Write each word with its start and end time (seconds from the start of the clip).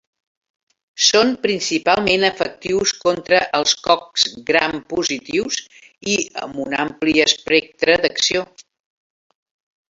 Són 1.07 1.33
principalment 1.41 2.25
efectius 2.29 2.93
contra 3.03 3.41
els 3.57 3.73
cocs 3.89 4.23
gram 4.47 4.79
positius 4.95 5.59
i 6.15 6.17
amb 6.47 6.59
un 6.65 6.75
ampli 6.87 7.15
espectre 7.27 7.99
d'acció. 8.07 8.43